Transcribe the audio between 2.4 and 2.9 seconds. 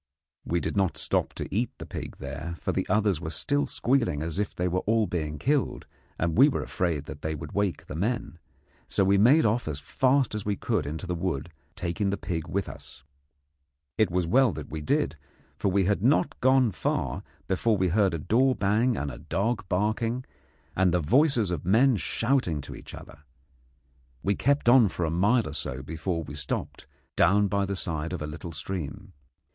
for the